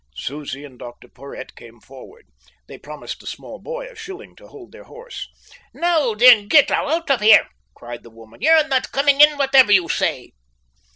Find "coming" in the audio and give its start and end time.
8.91-9.21